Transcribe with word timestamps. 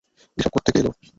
এসব 0.37 0.51
কোত্থেকে 0.53 0.79
এলো? 0.81 0.91